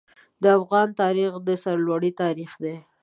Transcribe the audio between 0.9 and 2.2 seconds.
تاریخ د سرلوړۍ